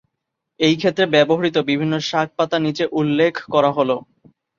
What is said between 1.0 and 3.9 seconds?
ব্যবহৃত বিভিন্ন শাক-পাতা নিচে উল্লেখ করা হল।